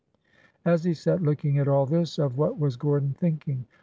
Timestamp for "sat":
0.95-1.21